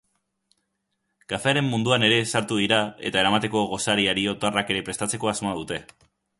Kafearen 1.33 1.69
munduan 1.73 2.07
ere 2.07 2.17
sartu 2.31 2.57
dira 2.63 2.81
eta 3.11 3.23
eramateko 3.25 3.63
gosari 3.77 4.09
otarrak 4.35 4.75
ere 4.77 4.85
prestatzeko 4.91 5.33
asmoa 5.37 5.57
dute. 5.63 5.83